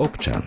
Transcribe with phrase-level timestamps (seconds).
[0.00, 0.40] občan.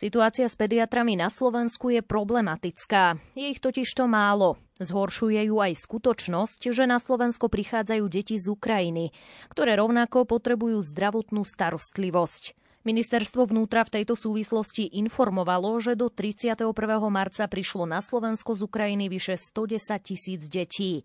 [0.00, 3.20] Situácia s pediatrami na Slovensku je problematická.
[3.36, 4.56] Je ich totižto málo.
[4.80, 9.12] Zhoršuje ju aj skutočnosť, že na Slovensko prichádzajú deti z Ukrajiny,
[9.52, 12.56] ktoré rovnako potrebujú zdravotnú starostlivosť.
[12.80, 16.64] Ministerstvo vnútra v tejto súvislosti informovalo, že do 31.
[17.12, 21.04] marca prišlo na Slovensko z Ukrajiny vyše 110 tisíc detí.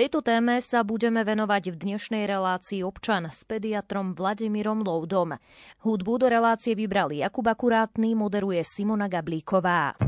[0.00, 5.36] Tejto téme sa budeme venovať v dnešnej relácii občan s pediatrom Vladimírom Loudom.
[5.84, 10.00] Hudbu do relácie vybral Jakub Akurátny, moderuje Simona Gablíková.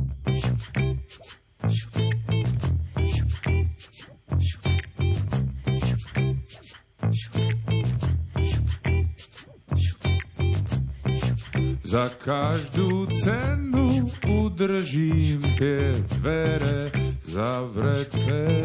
[11.93, 16.89] Za každú cenu udržím tie dvere
[17.21, 18.65] zavreté.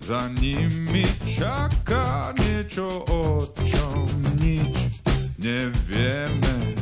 [0.00, 4.08] Za nimi čaká niečo, o čom
[4.40, 5.04] nič
[5.36, 6.72] nevieme.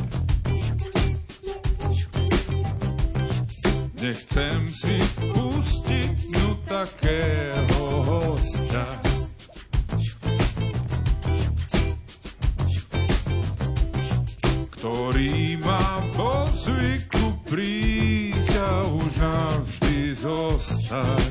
[3.98, 4.94] Nechcem si
[5.34, 9.16] pustiť no takého hostia.
[14.97, 21.25] Ktorý má po zvyku prísť a už navždy zostať.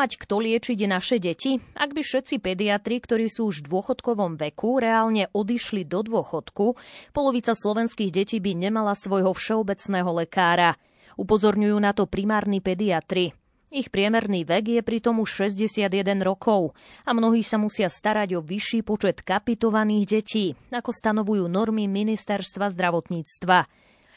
[0.00, 1.60] Mať kto liečiť naše deti?
[1.76, 6.80] Ak by všetci pediatri, ktorí sú už v dôchodkovom veku, reálne odišli do dôchodku,
[7.12, 10.80] polovica slovenských detí by nemala svojho všeobecného lekára.
[11.20, 13.36] Upozorňujú na to primárni pediatri.
[13.68, 15.92] Ich priemerný vek je pritom už 61
[16.24, 16.72] rokov
[17.04, 23.68] a mnohí sa musia starať o vyšší počet kapitovaných detí, ako stanovujú normy Ministerstva zdravotníctva.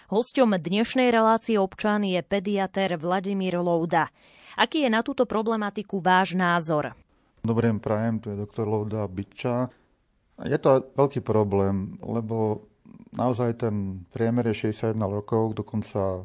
[0.10, 4.10] Hosťom dnešnej relácie občan je pediatér Vladimír Louda.
[4.54, 6.94] Aký je na túto problematiku váš názor?
[7.42, 9.74] Dobrý deň, prajem, tu je doktor Louda Byča.
[10.46, 12.70] Je to veľký problém, lebo
[13.18, 16.24] naozaj ten priemer je 61 rokov, dokonca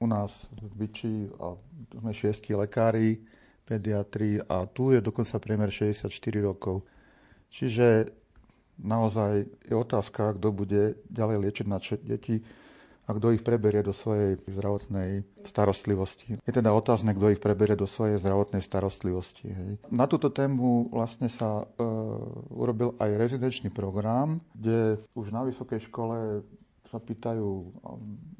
[0.00, 1.56] u nás v Byči a
[2.00, 3.20] sme šiesti lekári,
[3.68, 6.08] pediatri a tu je dokonca priemer 64
[6.40, 6.80] rokov.
[7.52, 8.08] Čiže
[8.80, 12.40] naozaj je otázka, kto bude ďalej liečiť na deti
[13.06, 16.42] a kto ich preberie do svojej zdravotnej starostlivosti.
[16.42, 19.46] Je teda otázne, kto ich preberie do svojej zdravotnej starostlivosti.
[19.46, 19.70] Hej.
[19.94, 21.86] Na túto tému vlastne sa e,
[22.50, 26.42] urobil aj rezidenčný program, kde už na vysokej škole
[26.86, 27.46] sa pýtajú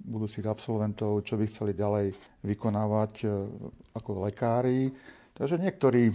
[0.07, 3.27] budúcich absolventov, čo by chceli ďalej vykonávať e,
[3.95, 4.91] ako lekári.
[5.35, 6.11] Takže niektorí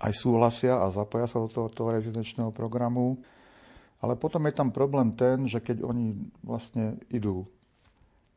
[0.00, 3.20] aj súhlasia a zapoja sa do tohoto rezidenčného programu.
[4.02, 7.46] Ale potom je tam problém ten, že keď oni vlastne idú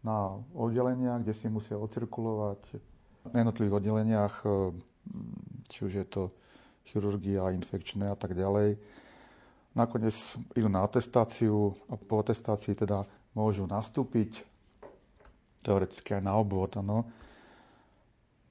[0.06, 2.62] na oddelenia, kde si musia ocirkulovať
[3.33, 4.50] na jednotlivých oddeleniach, e,
[5.73, 6.23] či už je to
[6.85, 8.77] chirurgia, infekčné a tak ďalej,
[9.73, 10.13] nakoniec
[10.53, 14.45] idú na atestáciu a po atestácii teda môžu nastúpiť
[15.65, 17.09] teoreticky aj na obvod, ano.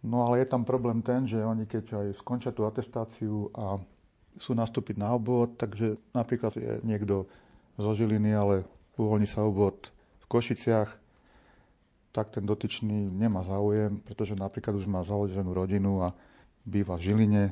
[0.02, 3.78] No ale je tam problém ten, že oni keď aj skončia tú atestáciu a
[4.38, 7.26] sú nastúpiť na obvod, takže napríklad je niekto
[7.78, 8.66] zo Žiliny, ale
[8.98, 9.90] uvoľní sa obvod
[10.22, 10.90] v Košiciach,
[12.14, 16.14] tak ten dotyčný nemá záujem, pretože napríklad už má založenú rodinu a
[16.62, 17.44] býva v Žiline,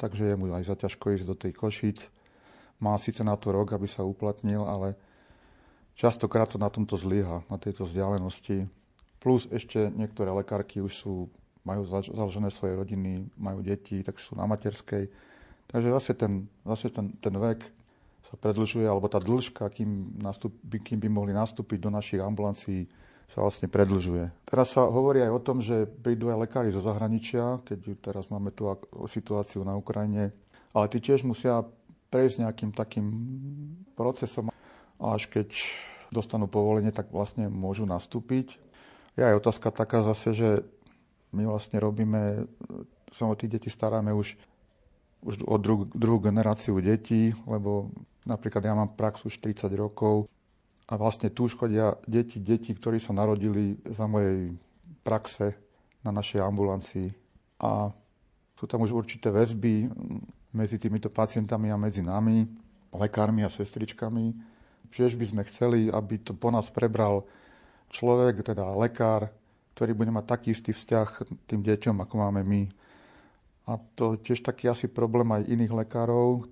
[0.00, 2.08] takže je mu aj zaťažko ísť do tej Košic.
[2.80, 4.96] Má síce na to rok, aby sa uplatnil, ale
[5.96, 8.68] častokrát to na tomto zlyha, na tejto vzdialenosti.
[9.20, 11.28] Plus ešte niektoré lekárky už sú,
[11.64, 15.08] majú založené svoje rodiny, majú deti, tak sú na materskej
[15.76, 17.60] Takže zase ten, zase ten, ten vek
[18.24, 22.88] sa predlžuje, alebo tá dĺžka, kým, nastup, kým by mohli nastúpiť do našich ambulancií,
[23.28, 24.32] sa vlastne predlžuje.
[24.48, 28.56] Teraz sa hovorí aj o tom, že prídu aj lekári zo zahraničia, keď teraz máme
[28.56, 28.72] tú
[29.04, 30.32] situáciu na Ukrajine,
[30.72, 31.60] ale tí tiež musia
[32.08, 33.06] prejsť nejakým takým
[33.92, 34.48] procesom,
[34.96, 35.52] až keď
[36.08, 38.56] dostanú povolenie, tak vlastne môžu nastúpiť.
[39.12, 40.50] Je aj otázka taká zase, že
[41.36, 42.48] my vlastne robíme,
[43.12, 44.55] sa o tých deti staráme už
[45.26, 47.90] už o dru- druhú generáciu detí, lebo
[48.22, 50.30] napríklad ja mám prax už 30 rokov
[50.86, 54.54] a vlastne tu chodia deti, deti, ktorí sa narodili za mojej
[55.02, 55.58] praxe
[56.06, 57.10] na našej ambulancii.
[57.58, 57.90] A
[58.54, 59.90] sú tam už určité väzby
[60.54, 62.46] medzi týmito pacientami a medzi nami,
[62.94, 64.30] lekármi a sestričkami.
[64.94, 67.26] Tiež by sme chceli, aby to po nás prebral
[67.90, 69.28] človek, teda lekár,
[69.74, 71.08] ktorý bude mať taký istý vzťah
[71.50, 72.62] tým deťom, ako máme my.
[73.66, 76.46] A to tiež taký asi problém aj iných lekárov.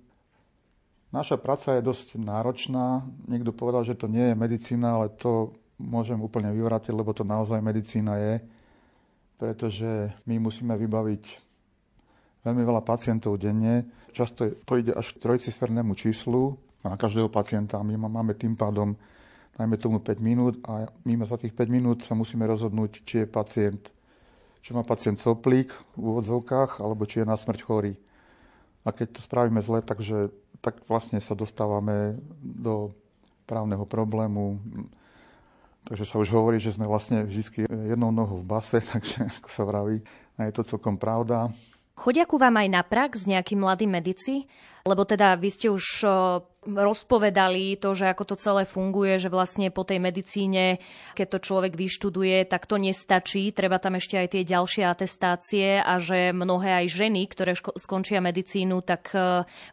[1.14, 3.06] Naša práca je dosť náročná.
[3.30, 7.62] Niekto povedal, že to nie je medicína, ale to môžem úplne vyvrátiť, lebo to naozaj
[7.62, 8.34] medicína je.
[9.38, 11.22] Pretože my musíme vybaviť
[12.42, 13.86] veľmi veľa pacientov denne.
[14.10, 17.78] Často to ide až k trojcifernému číslu na každého pacienta.
[17.86, 18.98] My máme tým pádom
[19.54, 23.26] najmä tomu 5 minút a my za tých 5 minút sa musíme rozhodnúť, či je
[23.30, 23.82] pacient
[24.64, 27.92] či má pacient soplík v úvodzovkách, alebo či je na smrť chorý.
[28.80, 30.32] A keď to spravíme zle, takže,
[30.64, 32.96] tak vlastne sa dostávame do
[33.44, 34.56] právneho problému.
[35.84, 39.68] Takže sa už hovorí, že sme vlastne vždy jednou nohou v base, takže ako sa
[39.68, 40.00] vraví,
[40.40, 41.52] je to celkom pravda.
[41.94, 44.50] Chodia ku vám aj na prax nejakí mladí medici?
[44.84, 46.04] Lebo teda vy ste už
[46.64, 50.76] rozpovedali to, že ako to celé funguje, že vlastne po tej medicíne,
[51.16, 53.48] keď to človek vyštuduje, tak to nestačí.
[53.56, 58.84] Treba tam ešte aj tie ďalšie atestácie a že mnohé aj ženy, ktoré skončia medicínu,
[58.84, 59.08] tak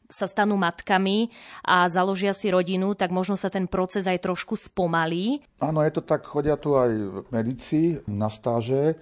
[0.07, 1.27] sa stanú matkami
[1.67, 5.43] a založia si rodinu, tak možno sa ten proces aj trošku spomalí.
[5.60, 6.88] Áno, je to tak, chodia tu aj
[7.36, 8.96] medici na stáže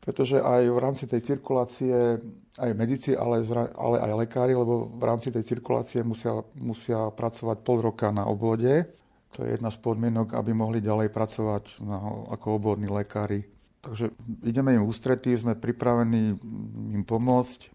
[0.00, 2.16] pretože aj v rámci tej cirkulácie,
[2.56, 3.44] aj medici, ale,
[3.76, 8.88] ale aj lekári, lebo v rámci tej cirkulácie musia, musia pracovať pol roka na obvode.
[9.36, 12.00] To je jedna z podmienok, aby mohli ďalej pracovať na,
[12.32, 13.44] ako obvodní lekári.
[13.80, 14.12] Takže
[14.44, 16.36] ideme im ústretí, sme pripravení
[16.96, 17.72] im pomôcť.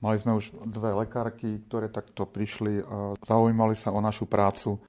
[0.00, 4.80] Mali sme už dve lekárky, ktoré takto prišli a zaujímali sa o našu prácu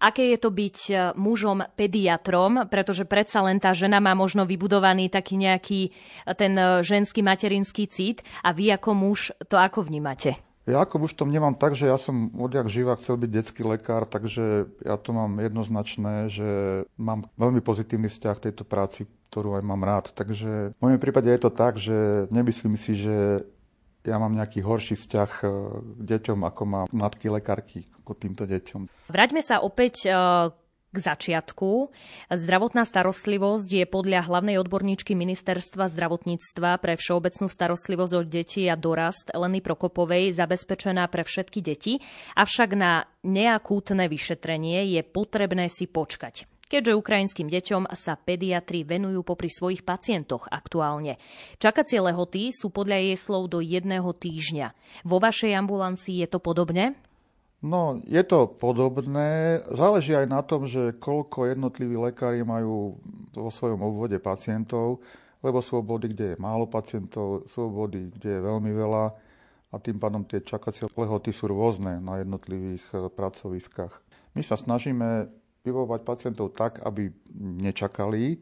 [0.00, 5.12] aké je to byť e, mužom pediatrom, pretože predsa len tá žena má možno vybudovaný
[5.12, 5.90] taký nejaký e,
[6.34, 10.40] ten e, ženský materinský cít a vy ako muž to ako vnímate?
[10.68, 14.06] Ja ako už to vnímam tak, že ja som odjak živa chcel byť detský lekár,
[14.06, 16.48] takže ja to mám jednoznačné, že
[17.00, 20.12] mám veľmi pozitívny vzťah k tejto práci, ktorú aj mám rád.
[20.14, 23.48] Takže v mojom prípade je to tak, že nemyslím si, že
[24.04, 25.46] ja mám nejaký horší vzťah e,
[26.00, 29.12] k deťom, ako má matky lekárky k týmto deťom.
[29.12, 30.10] Vráťme sa opäť e,
[30.90, 31.94] k začiatku.
[32.34, 39.30] Zdravotná starostlivosť je podľa hlavnej odborníčky ministerstva zdravotníctva pre všeobecnú starostlivosť od detí a dorast
[39.30, 42.02] Eleny Prokopovej zabezpečená pre všetky deti,
[42.34, 49.50] avšak na neakútne vyšetrenie je potrebné si počkať keďže ukrajinským deťom sa pediatri venujú popri
[49.50, 51.18] svojich pacientoch aktuálne.
[51.58, 54.70] Čakacie lehoty sú podľa jej slov do jedného týždňa.
[55.02, 56.94] Vo vašej ambulancii je to podobne?
[57.60, 59.60] No, je to podobné.
[59.68, 62.96] Záleží aj na tom, že koľko jednotliví lekári majú
[63.36, 65.04] vo svojom obvode pacientov,
[65.44, 69.04] lebo sú obvody, kde je málo pacientov, sú obvody, kde je veľmi veľa
[69.70, 73.92] a tým pádom tie čakacie lehoty sú rôzne na jednotlivých e, pracoviskách.
[74.34, 75.30] My sa snažíme
[75.64, 78.40] vyvovať pacientov tak, aby nečakali,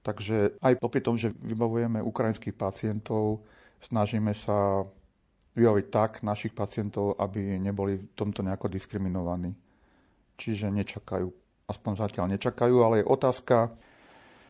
[0.00, 3.44] takže aj popri tom, že vybavujeme ukrajinských pacientov,
[3.84, 4.84] snažíme sa
[5.54, 9.54] vybaviť tak našich pacientov, aby neboli v tomto nejako diskriminovaní.
[10.34, 11.30] Čiže nečakajú.
[11.70, 13.70] Aspoň zatiaľ nečakajú, ale je otázka,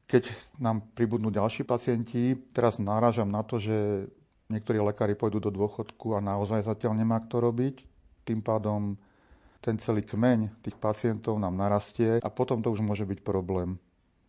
[0.08, 4.08] keď nám pribudnú ďalší pacienti, teraz náražam na to, že
[4.48, 7.84] niektorí lekári pôjdu do dôchodku a naozaj zatiaľ nemá kto robiť.
[8.24, 8.96] Tým pádom
[9.64, 13.80] ten celý kmeň tých pacientov nám narastie a potom to už môže byť problém,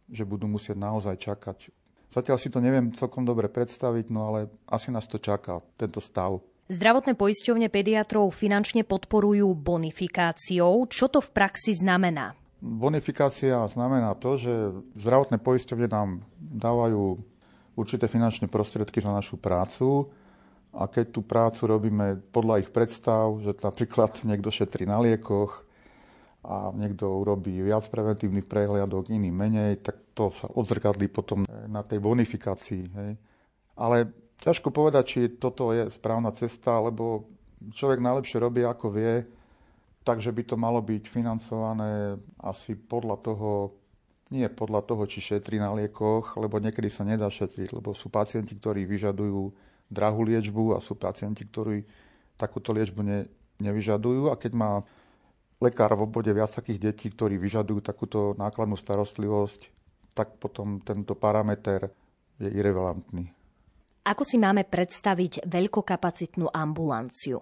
[0.08, 1.76] že budú musieť naozaj čakať.
[2.08, 4.40] Zatiaľ si to neviem celkom dobre predstaviť, no ale
[4.72, 6.40] asi nás to čaká, tento stav.
[6.72, 10.88] Zdravotné poisťovne pediatrov finančne podporujú bonifikáciou.
[10.88, 12.34] Čo to v praxi znamená?
[12.64, 14.54] Bonifikácia znamená to, že
[14.98, 17.20] zdravotné poisťovne nám dávajú
[17.76, 20.10] určité finančné prostriedky za našu prácu
[20.76, 25.64] a keď tú prácu robíme podľa ich predstav, že napríklad niekto šetrí na liekoch
[26.46, 31.98] a niekto urobí viac preventívnych prehliadok, iný menej, tak to sa odzrkadlí potom na tej
[31.98, 32.84] bonifikácii.
[32.94, 33.12] Hej.
[33.74, 37.32] Ale Ťažko povedať, či toto je správna cesta, lebo
[37.72, 39.24] človek najlepšie robí, ako vie,
[40.04, 43.72] takže by to malo byť financované asi podľa toho,
[44.30, 48.54] nie podľa toho, či šetrí na liekoch, lebo niekedy sa nedá šetriť, lebo sú pacienti,
[48.60, 49.56] ktorí vyžadujú
[49.90, 51.86] drahú liečbu a sú pacienti, ktorí
[52.36, 53.20] takúto liečbu ne,
[53.62, 54.72] nevyžadujú a keď má
[55.64, 59.72] lekár v obvode viac takých detí, ktorí vyžadujú takúto nákladnú starostlivosť,
[60.16, 61.92] tak potom tento parameter
[62.40, 63.32] je irrelevantný.
[64.06, 67.42] Ako si máme predstaviť veľkokapacitnú ambulanciu?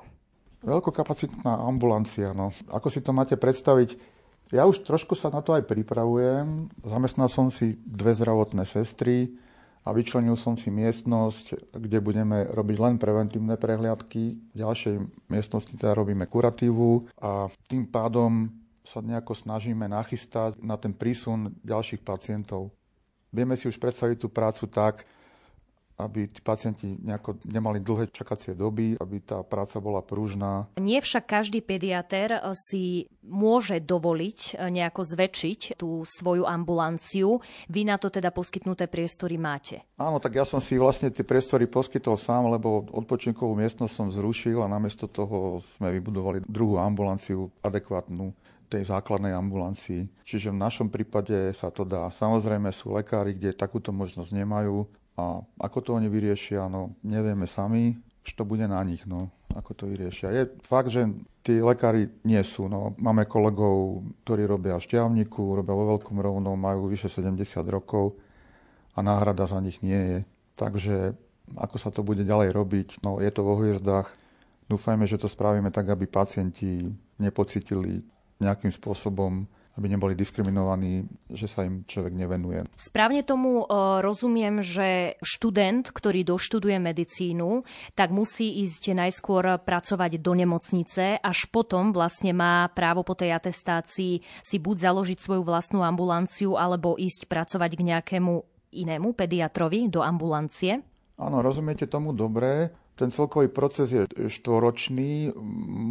[0.63, 2.55] Veľkokapacitná ambulancia, no.
[2.71, 3.99] Ako si to máte predstaviť?
[4.55, 6.71] Ja už trošku sa na to aj pripravujem.
[6.87, 9.35] Zamestnal som si dve zdravotné sestry
[9.83, 14.39] a vyčlenil som si miestnosť, kde budeme robiť len preventívne prehliadky.
[14.51, 14.95] V ďalšej
[15.27, 18.47] miestnosti teda robíme kuratívu a tým pádom
[18.83, 22.71] sa nejako snažíme nachystať na ten prísun ďalších pacientov.
[23.31, 25.03] Vieme si už predstaviť tú prácu tak,
[25.97, 30.67] aby tí pacienti nejako nemali dlhé čakacie doby, aby tá práca bola pružná.
[30.81, 37.39] Nie však každý pediatér si môže dovoliť nejako zväčšiť tú svoju ambulanciu.
[37.69, 39.85] Vy na to teda poskytnuté priestory máte?
[39.95, 44.59] Áno, tak ja som si vlastne tie priestory poskytol sám, lebo odpočinkovú miestnosť som zrušil
[44.59, 48.33] a namiesto toho sme vybudovali druhú ambulanciu adekvátnu
[48.67, 50.25] tej základnej ambulancii.
[50.25, 52.09] Čiže v našom prípade sa to dá.
[52.09, 54.89] Samozrejme sú lekári, kde takúto možnosť nemajú.
[55.13, 57.93] A ako to oni vyriešia, no nevieme sami,
[58.31, 60.31] to bude na nich, no, ako to vyriešia.
[60.31, 61.11] Je fakt, že
[61.43, 62.71] tí lekári nie sú.
[62.71, 62.95] No.
[62.95, 67.35] Máme kolegov, ktorí robia v šťavníku, robia vo veľkom rovno, majú vyše 70
[67.67, 68.15] rokov
[68.95, 70.19] a náhrada za nich nie je.
[70.55, 70.95] Takže
[71.59, 74.07] ako sa to bude ďalej robiť, no je to vo hviezdách.
[74.71, 76.87] Dúfajme, že to spravíme tak, aby pacienti
[77.19, 77.99] nepocitili
[78.39, 82.69] nejakým spôsobom aby neboli diskriminovaní, že sa im človek nevenuje.
[82.77, 83.65] Správne tomu e,
[84.05, 87.65] rozumiem, že študent, ktorý doštuduje medicínu,
[87.97, 94.21] tak musí ísť najskôr pracovať do nemocnice, až potom vlastne má právo po tej atestácii
[94.45, 98.33] si buď založiť svoju vlastnú ambulanciu, alebo ísť pracovať k nejakému
[98.73, 100.85] inému pediatrovi do ambulancie?
[101.17, 102.73] Áno, rozumiete tomu dobre.
[102.93, 105.33] Ten celkový proces je štvoročný.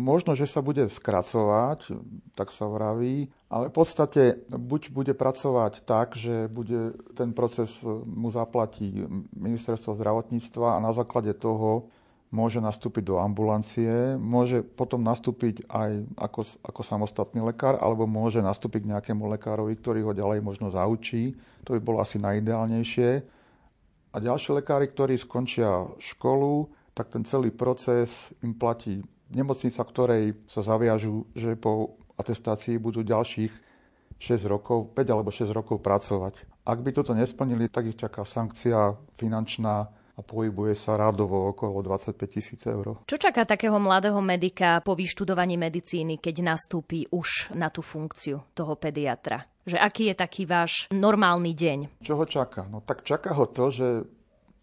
[0.06, 1.98] Možno, že sa bude skracovať,
[2.38, 8.32] tak sa vraví, ale v podstate buď bude pracovať tak, že bude ten proces mu
[8.32, 9.04] zaplatí
[9.36, 11.92] ministerstvo zdravotníctva a na základe toho
[12.32, 18.88] môže nastúpiť do ambulancie, môže potom nastúpiť aj ako, ako samostatný lekár, alebo môže nastúpiť
[18.88, 21.36] k nejakému lekárovi, ktorý ho ďalej možno zaučí.
[21.68, 23.10] To by bolo asi najideálnejšie.
[24.12, 30.64] A ďalší lekári, ktorí skončia školu, tak ten celý proces im platí nemocnica, ktorej sa
[30.64, 33.52] zaviažu, že po atestácii budú ďalších
[34.22, 36.46] 6 rokov, 5 alebo 6 rokov pracovať.
[36.62, 42.14] Ak by toto nesplnili, tak ich čaká sankcia finančná a pohybuje sa rádovo okolo 25
[42.30, 43.02] tisíc eur.
[43.08, 48.76] Čo čaká takého mladého medika po vyštudovaní medicíny, keď nastúpi už na tú funkciu toho
[48.76, 49.42] pediatra?
[49.64, 51.78] Že aký je taký váš normálny deň?
[52.04, 52.68] Čo ho čaká?
[52.68, 54.04] No tak čaká ho to, že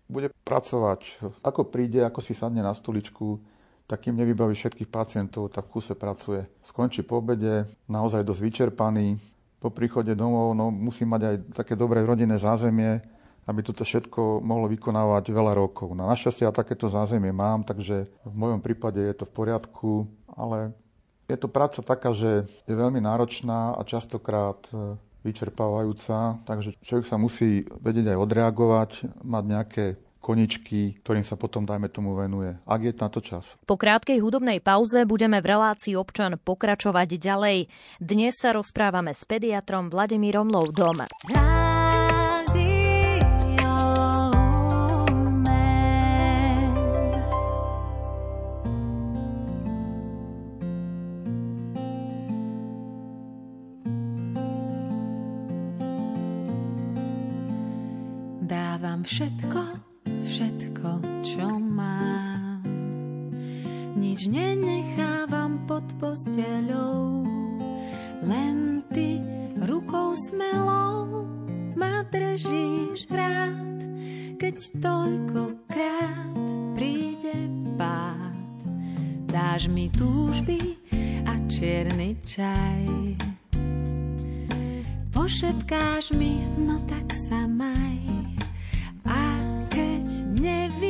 [0.10, 1.22] bude pracovať.
[1.42, 3.42] Ako príde, ako si sadne na stoličku,
[3.90, 6.46] takým nevybaví všetkých pacientov, tak v kuse pracuje.
[6.62, 9.18] Skončí po obede, naozaj dosť vyčerpaný.
[9.58, 13.02] Po príchode domov no, musí mať aj také dobré rodinné zázemie,
[13.50, 15.98] aby toto všetko mohlo vykonávať veľa rokov.
[15.98, 20.06] Na našťastie ja takéto zázemie mám, takže v mojom prípade je to v poriadku,
[20.38, 20.78] ale
[21.26, 27.18] je to práca taká, že je veľmi náročná a častokrát e, vyčerpávajúca, takže človek sa
[27.18, 28.90] musí vedieť aj odreagovať,
[29.26, 29.86] mať nejaké
[30.20, 32.54] koničky, ktorým sa potom, dajme tomu, venuje.
[32.68, 33.56] Ak je na to čas.
[33.64, 37.58] Po krátkej hudobnej pauze budeme v relácii občan pokračovať ďalej.
[37.98, 41.08] Dnes sa rozprávame s pediatrom Vladimírom Loudom.
[58.50, 59.89] Dávam všetko,
[60.28, 60.90] všetko,
[61.26, 62.62] čo mám.
[64.00, 67.26] Nič nenechávam pod posteľou,
[68.24, 69.20] len ty
[69.60, 71.28] rukou smelou
[71.76, 73.80] ma držíš rád,
[74.36, 76.36] keď toľkokrát
[76.76, 77.36] príde
[77.80, 78.36] pád.
[79.30, 80.80] Dáš mi túžby
[81.24, 83.16] a čierny čaj.
[85.16, 88.00] Pošetkáš mi, no tak sa maj.
[89.06, 89.39] A
[90.20, 90.89] keď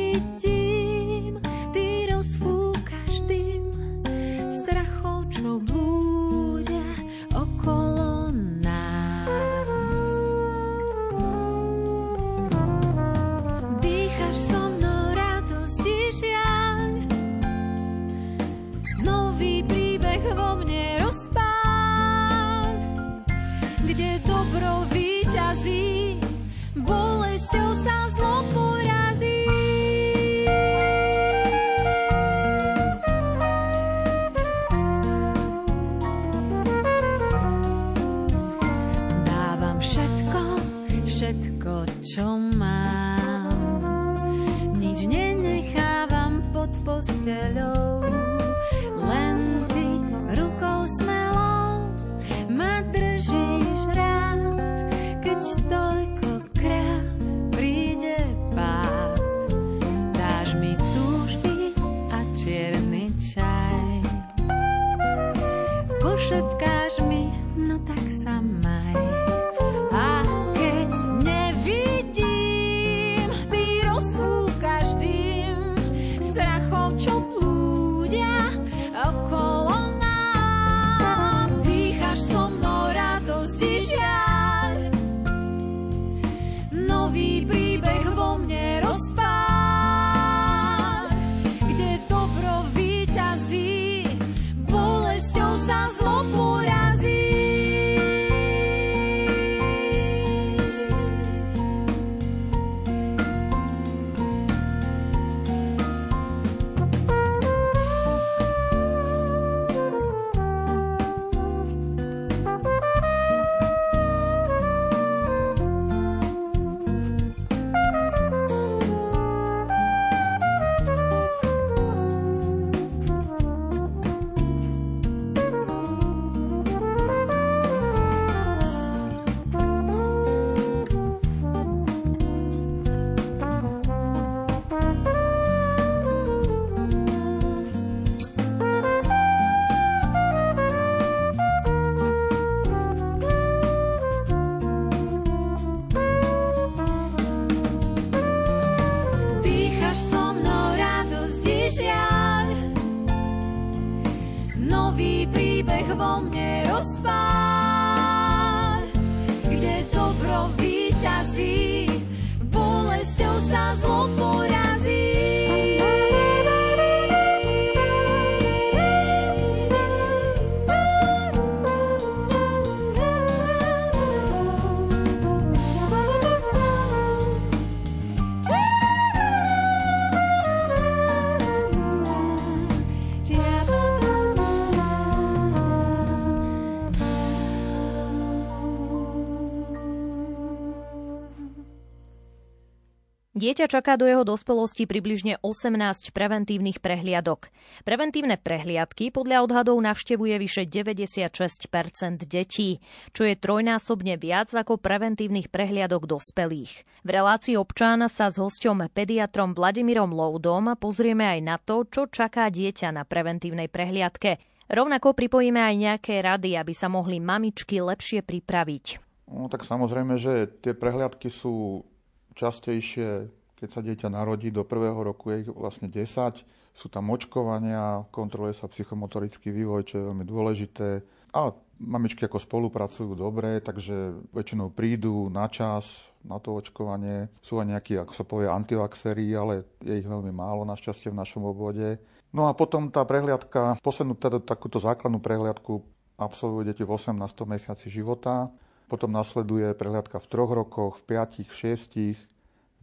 [193.40, 197.48] Dieťa čaká do jeho dospelosti približne 18 preventívnych prehliadok.
[197.88, 202.84] Preventívne prehliadky podľa odhadov navštevuje vyše 96% detí,
[203.16, 206.84] čo je trojnásobne viac ako preventívnych prehliadok dospelých.
[207.00, 212.52] V relácii občan sa s hosťom pediatrom Vladimírom Loudom pozrieme aj na to, čo čaká
[212.52, 214.36] dieťa na preventívnej prehliadke.
[214.68, 219.00] Rovnako pripojíme aj nejaké rady, aby sa mohli mamičky lepšie pripraviť.
[219.32, 221.88] No tak samozrejme, že tie prehliadky sú
[222.36, 223.28] častejšie,
[223.60, 226.40] keď sa dieťa narodí, do prvého roku je ich vlastne 10.
[226.70, 231.02] Sú tam očkovania, kontroluje sa psychomotorický vývoj, čo je veľmi dôležité.
[231.30, 237.32] A mamičky ako spolupracujú dobre, takže väčšinou prídu na čas na to očkovanie.
[237.40, 241.46] Sú aj nejakí, ako sa povie, antivaxery, ale je ich veľmi málo našťastie v našom
[241.48, 241.96] obvode.
[242.30, 245.82] No a potom tá prehliadka, poslednú teda takúto základnú prehliadku
[246.20, 247.16] absolvujú deti v 18.
[247.48, 248.52] mesiaci života.
[248.90, 252.18] Potom nasleduje prehliadka v troch rokoch, v piatich, v šiestich,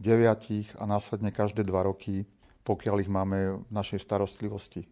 [0.00, 2.24] deviatich a následne každé dva roky,
[2.64, 4.88] pokiaľ ich máme v našej starostlivosti.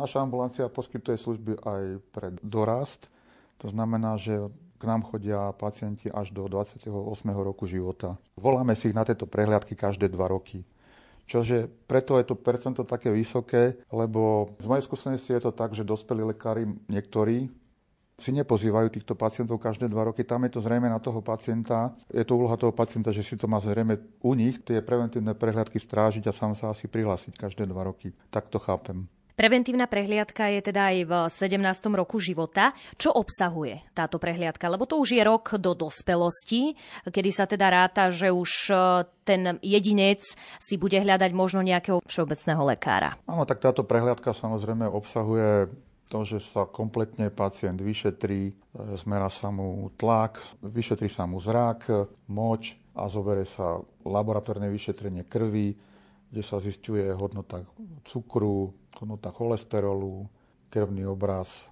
[0.00, 3.12] Naša ambulancia poskytuje služby aj pre dorast,
[3.60, 6.88] to znamená, že k nám chodia pacienti až do 28.
[7.32, 8.20] roku života.
[8.36, 10.64] Voláme si ich na tieto prehliadky každé dva roky.
[11.26, 15.82] Čože preto je to percento také vysoké, lebo z mojej skúsenosti je to tak, že
[15.82, 17.50] dospelí lekári niektorí
[18.16, 20.24] si nepozývajú týchto pacientov každé dva roky.
[20.24, 21.92] Tam je to zrejme na toho pacienta.
[22.08, 25.76] Je to úloha toho pacienta, že si to má zrejme u nich tie preventívne prehľadky
[25.76, 28.16] strážiť a sám sa asi prihlásiť každé dva roky.
[28.32, 29.04] Tak to chápem.
[29.36, 31.60] Preventívna prehliadka je teda aj v 17.
[31.92, 32.72] roku života.
[32.96, 34.64] Čo obsahuje táto prehliadka?
[34.64, 36.72] Lebo to už je rok do dospelosti,
[37.04, 38.76] kedy sa teda ráta, že už e,
[39.28, 40.24] ten jedinec
[40.56, 43.20] si bude hľadať možno nejakého všeobecného lekára.
[43.28, 45.68] Áno, tak táto prehliadka samozrejme obsahuje
[46.06, 48.54] to, že sa kompletne pacient vyšetrí, e,
[48.98, 51.90] zmera sa mu tlak, vyšetrí sa mu zrak,
[52.30, 55.74] moč a zobere sa laboratórne vyšetrenie krvi,
[56.30, 57.62] kde sa zistuje hodnota
[58.06, 60.26] cukru, hodnota cholesterolu,
[60.70, 61.70] krvný obraz.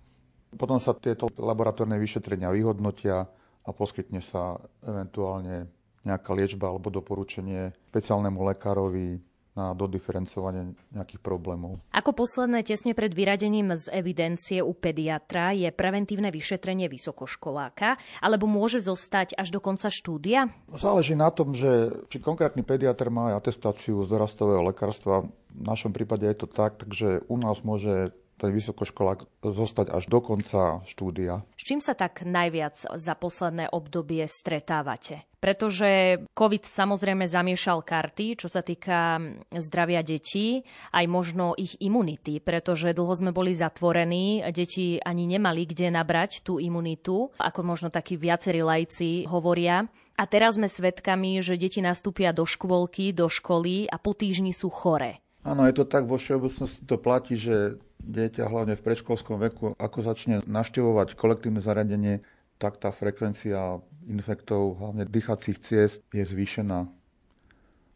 [0.54, 3.26] Potom sa tieto laboratórne vyšetrenia vyhodnotia
[3.64, 5.66] a poskytne sa eventuálne
[6.04, 9.18] nejaká liečba alebo doporučenie špeciálnemu lekárovi
[9.54, 11.78] na dodiferencovanie nejakých problémov.
[11.94, 18.82] Ako posledné tesne pred vyradením z evidencie u pediatra je preventívne vyšetrenie vysokoškoláka, alebo môže
[18.82, 20.50] zostať až do konca štúdia?
[20.74, 25.30] Záleží na tom, že či konkrétny pediatr má aj atestáciu z dorastového lekárstva.
[25.54, 28.10] V našom prípade je to tak, takže u nás môže
[28.44, 31.40] ten vysokoškolák zostať až do konca štúdia.
[31.56, 35.24] S čím sa tak najviac za posledné obdobie stretávate?
[35.40, 39.20] Pretože COVID samozrejme zamiešal karty, čo sa týka
[39.52, 45.92] zdravia detí, aj možno ich imunity, pretože dlho sme boli zatvorení, deti ani nemali kde
[45.92, 49.84] nabrať tú imunitu, ako možno takí viacerí lajci hovoria.
[50.16, 54.72] A teraz sme svedkami, že deti nastúpia do škôlky, do školy a po týždni sú
[54.72, 55.20] chore.
[55.44, 59.98] Áno, je to tak, vo všeobecnosti to platí, že dieťa hlavne v predškolskom veku, ako
[60.04, 62.20] začne navštevovať kolektívne zariadenie,
[62.60, 66.86] tak tá frekvencia infektov, hlavne dýchacích ciest, je zvýšená.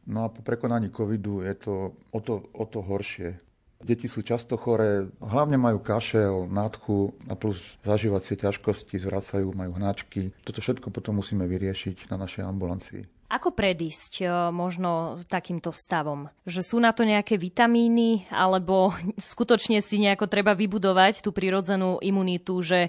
[0.08, 1.74] No a po prekonaní covidu je to
[2.10, 3.36] o to, o to horšie.
[3.78, 10.34] Deti sú často choré, hlavne majú kašel, nádchu a plus zažívacie ťažkosti, zvracajú, majú hnačky.
[10.42, 13.06] Toto všetko potom musíme vyriešiť na našej ambulancii.
[13.28, 16.32] Ako predísť e, možno takýmto stavom?
[16.48, 18.96] Že sú na to nejaké vitamíny, alebo
[19.36, 22.88] skutočne si nejako treba vybudovať tú prirodzenú imunitu, že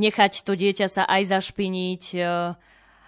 [0.00, 2.20] nechať to dieťa sa aj zašpiniť, e,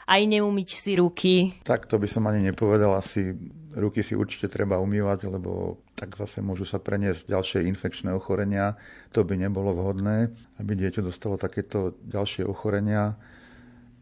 [0.06, 1.34] aj neumyť si ruky?
[1.64, 2.92] Tak to by som ani nepovedal.
[3.00, 3.32] Asi
[3.72, 8.76] ruky si určite treba umývať, lebo tak zase môžu sa preniesť ďalšie infekčné ochorenia.
[9.16, 10.28] To by nebolo vhodné,
[10.60, 13.16] aby dieťa dostalo takéto ďalšie ochorenia.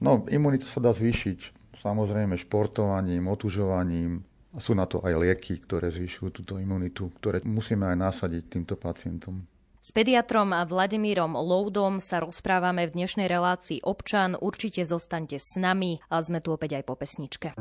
[0.02, 4.22] No, imunita sa dá zvýšiť samozrejme športovaním, otužovaním.
[4.54, 9.42] Sú na to aj lieky, ktoré zvyšujú túto imunitu, ktoré musíme aj nasadiť týmto pacientom.
[9.84, 14.32] S pediatrom Vladimírom Loudom sa rozprávame v dnešnej relácii občan.
[14.32, 17.52] Určite zostaňte s nami a sme tu opäť aj po pesničke.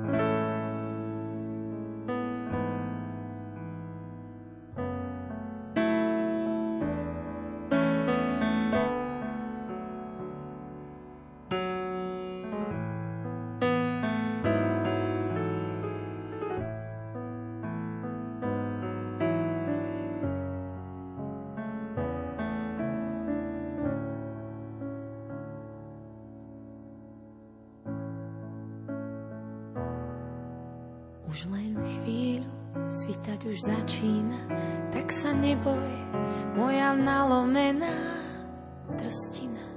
[33.43, 34.39] už začína,
[34.95, 35.91] tak sa neboj,
[36.55, 37.91] moja nalomená
[38.95, 39.67] trstina.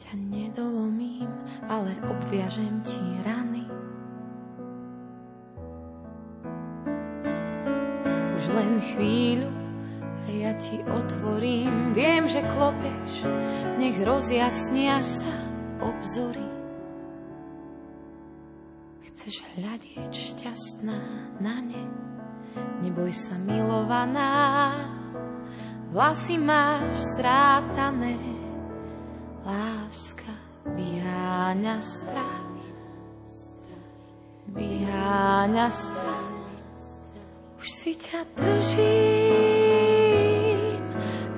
[0.00, 1.28] Ťa nedolomím,
[1.68, 3.68] ale obviažem ti rany.
[8.40, 9.52] Už len chvíľu
[10.24, 13.28] a ja ti otvorím, viem, že klopeš,
[13.76, 15.32] nech rozjasnia sa
[15.84, 16.47] obzory.
[19.58, 20.98] Hľadieť šťastná
[21.42, 21.82] na ne,
[22.78, 24.70] neboj sa milovaná,
[25.90, 28.14] vlasy máš zrátané,
[29.42, 30.30] láska
[30.62, 32.54] vyháňa strach,
[34.54, 36.38] vyháňa strach.
[37.58, 38.78] Už si ťa držím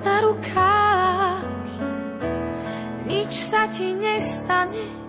[0.05, 1.73] na rukách,
[3.09, 5.00] nič sa ti nestane,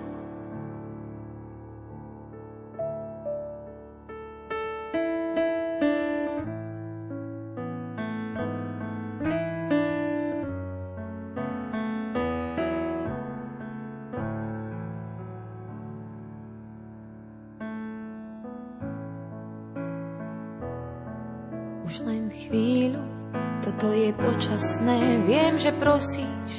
[24.43, 26.53] dočasné, viem, že prosíš,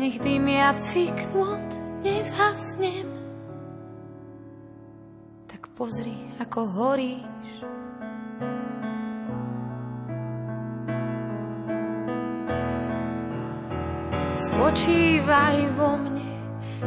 [0.00, 1.68] nech dymiaci knôt
[2.00, 3.08] nezhasnem.
[5.46, 7.48] Tak pozri, ako horíš.
[14.32, 16.32] Spočívaj vo mne,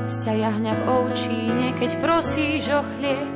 [0.10, 3.36] z ťa jahňa v oučíne, keď prosíš o chlieb,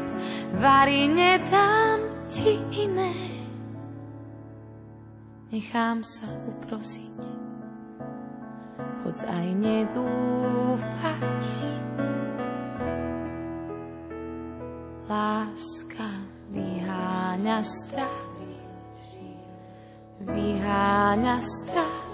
[0.58, 3.29] varí nedám ti iné
[5.50, 7.22] nechám sa uprosiť.
[9.06, 11.50] Hoď aj nedúfaš,
[15.10, 16.10] láska
[16.54, 18.30] vyháňa strach,
[20.22, 22.06] vyháňa strach.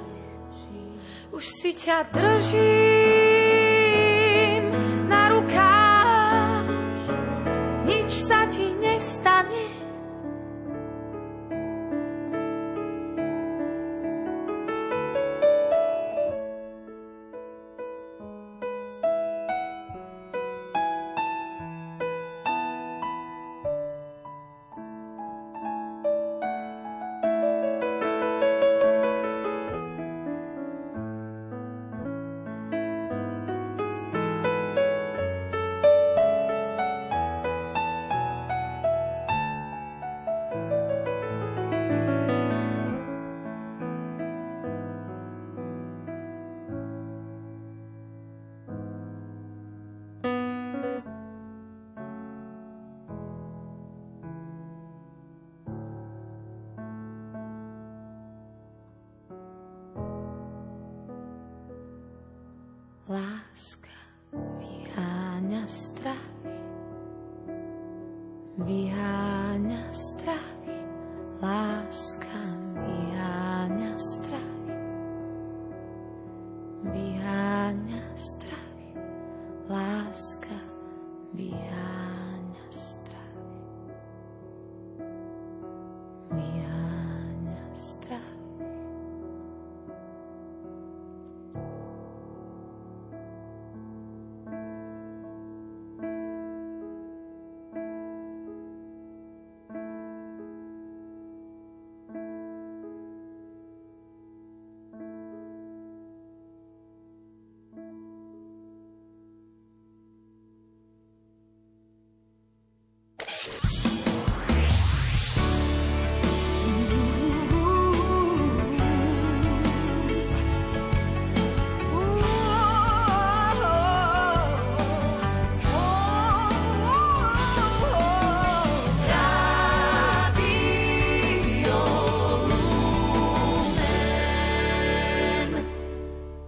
[1.35, 3.24] Už si ťa držím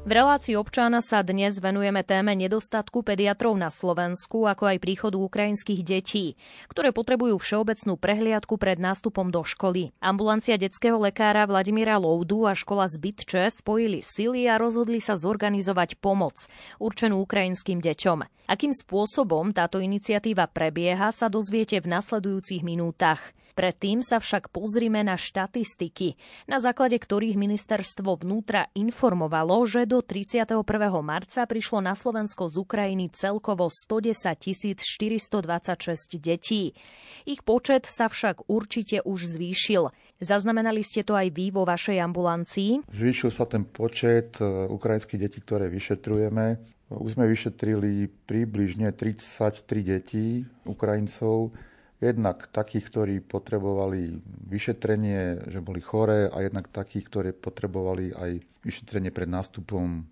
[0.07, 5.83] V relácii občana sa dnes venujeme téme nedostatku pediatrov na Slovensku, ako aj príchodu ukrajinských
[5.83, 6.39] detí,
[6.71, 9.91] ktoré potrebujú všeobecnú prehliadku pred nástupom do školy.
[9.99, 15.99] Ambulancia detského lekára Vladimíra Loudu a škola z Bytče spojili sily a rozhodli sa zorganizovať
[15.99, 16.47] pomoc
[16.79, 18.47] určenú ukrajinským deťom.
[18.47, 23.19] Akým spôsobom táto iniciatíva prebieha, sa dozviete v nasledujúcich minútach.
[23.57, 26.13] Predtým sa však pozrime na štatistiky,
[26.45, 30.61] na základe ktorých ministerstvo vnútra informovalo, že do 31.
[31.01, 36.77] marca prišlo na Slovensko z Ukrajiny celkovo 110 426 detí.
[37.25, 39.89] Ich počet sa však určite už zvýšil.
[40.21, 42.85] Zaznamenali ste to aj vy vo vašej ambulancii?
[42.93, 46.61] Zvýšil sa ten počet e, ukrajinských detí, ktoré vyšetrujeme.
[46.93, 51.57] Už sme vyšetrili približne 33 detí Ukrajincov
[51.97, 59.09] Jednak takých, ktorí potrebovali vyšetrenie, že boli choré a jednak takých, ktorí potrebovali aj vyšetrenie
[59.09, 60.05] pred nástupom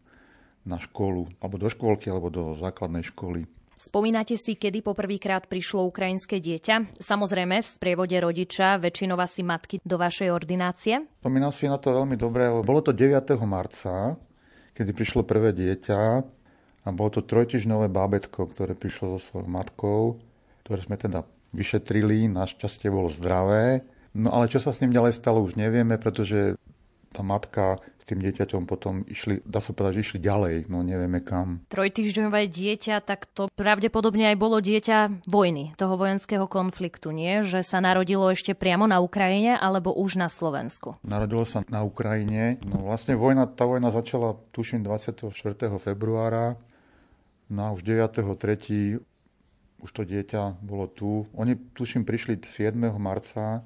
[0.65, 3.45] na školu, alebo do škôlky, alebo do základnej školy.
[3.77, 6.97] Spomínate si, kedy poprvýkrát prišlo ukrajinské dieťa?
[6.97, 11.05] Samozrejme v sprievode rodiča, väčšinou asi matky do vašej ordinácie?
[11.21, 13.13] Spomínam si na to veľmi dobre, bolo to 9.
[13.45, 14.17] marca,
[14.73, 16.01] kedy prišlo prvé dieťa
[16.81, 20.17] a bolo to trojtyžňové bábetko, ktoré prišlo so svojou matkou,
[20.65, 21.21] ktoré sme teda
[21.55, 23.87] vyšetrili, našťastie bolo zdravé.
[24.15, 26.55] No ale čo sa s ním ďalej stalo, už nevieme, pretože
[27.15, 31.23] tá matka s tým dieťaťom potom išli, dá sa povedať, že išli ďalej, no nevieme
[31.23, 31.63] kam.
[31.71, 37.41] Trojtýždňové dieťa, tak to pravdepodobne aj bolo dieťa vojny, toho vojenského konfliktu, nie?
[37.47, 40.99] Že sa narodilo ešte priamo na Ukrajine alebo už na Slovensku?
[41.07, 42.59] Narodilo sa na Ukrajine.
[42.67, 45.31] No vlastne vojna, tá vojna začala, tuším, 24.
[45.79, 46.59] februára.
[47.47, 48.99] No a už 9.3.
[49.79, 51.27] už to dieťa bolo tu.
[51.35, 52.75] Oni, tuším, prišli 7.
[52.95, 53.65] marca,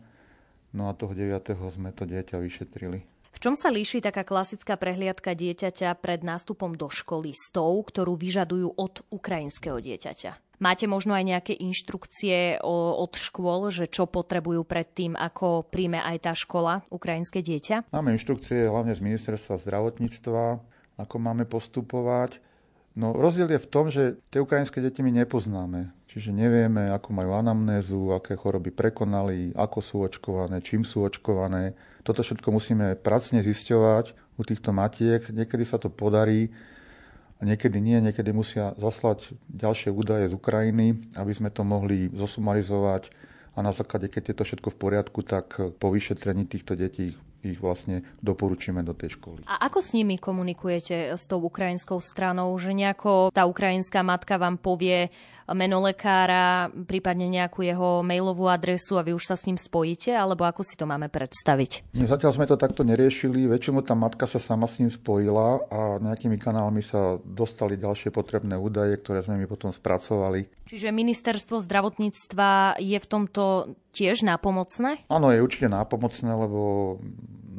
[0.74, 1.56] no a toho 9.
[1.70, 3.06] sme to dieťa vyšetrili.
[3.30, 8.20] V čom sa líši taká klasická prehliadka dieťaťa pred nástupom do školy s tou, ktorú
[8.20, 10.60] vyžadujú od ukrajinského dieťaťa?
[10.60, 16.18] Máte možno aj nejaké inštrukcie od škôl, že čo potrebujú pred tým, ako príjme aj
[16.20, 17.96] tá škola ukrajinské dieťa?
[17.96, 20.60] Máme inštrukcie hlavne z ministerstva zdravotníctva,
[21.00, 22.44] ako máme postupovať.
[23.00, 25.96] No rozdiel je v tom, že tie ukrajinské deti my nepoznáme.
[26.10, 31.78] Čiže nevieme, ako majú anamnézu, aké choroby prekonali, ako sú očkované, čím sú očkované.
[32.02, 35.22] Toto všetko musíme pracne zisťovať u týchto matiek.
[35.30, 36.50] Niekedy sa to podarí,
[37.40, 43.08] a niekedy nie, niekedy musia zaslať ďalšie údaje z Ukrajiny, aby sme to mohli zosumarizovať
[43.56, 47.60] a na základe, keď je to všetko v poriadku, tak po vyšetrení týchto detí ich
[47.60, 49.48] vlastne doporučíme do tej školy.
[49.48, 54.60] A ako s nimi komunikujete s tou ukrajinskou stranou, že nejako tá ukrajinská matka vám
[54.60, 55.12] povie
[55.50, 60.46] meno lekára, prípadne nejakú jeho mailovú adresu a vy už sa s ním spojíte, alebo
[60.46, 61.90] ako si to máme predstaviť?
[61.98, 65.98] Nie, zatiaľ sme to takto neriešili, väčšinou tá matka sa sama s ním spojila a
[65.98, 70.50] nejakými kanálmi sa dostali ďalšie potrebné údaje, ktoré sme my potom spracovali.
[70.70, 75.10] Čiže ministerstvo zdravotníctva je v tomto tiež nápomocné?
[75.10, 76.60] Áno, je určite nápomocné, lebo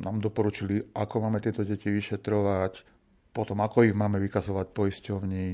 [0.01, 2.83] nám doporučili, ako máme tieto deti vyšetrovať,
[3.31, 5.45] potom ako ich máme vykazovať poisťovni.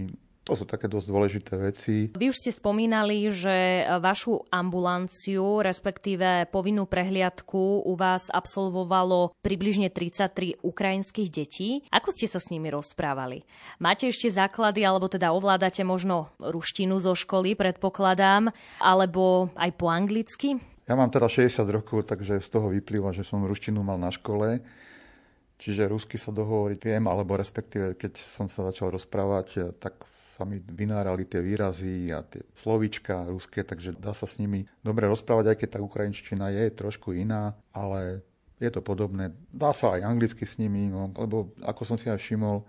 [0.47, 2.15] To sú také dosť dôležité veci.
[2.15, 10.63] Vy už ste spomínali, že vašu ambulanciu, respektíve povinnú prehliadku u vás absolvovalo približne 33
[10.63, 11.83] ukrajinských detí.
[11.91, 13.43] Ako ste sa s nimi rozprávali?
[13.83, 20.63] Máte ešte základy, alebo teda ovládate možno ruštinu zo školy, predpokladám, alebo aj po anglicky?
[20.87, 24.63] Ja mám teda 60 rokov, takže z toho vyplýva, že som ruštinu mal na škole.
[25.57, 30.05] Čiže rusky sa dohovoriť viem, alebo respektíve, keď som sa začal rozprávať, tak
[30.37, 35.09] sa mi vynárali tie výrazy a tie slovíčka ruské, takže dá sa s nimi dobre
[35.09, 38.21] rozprávať, aj keď tá ukrajinčina je trošku iná, ale
[38.61, 39.33] je to podobné.
[39.49, 42.61] Dá sa aj anglicky s nimi, no, lebo ako som si aj všimol,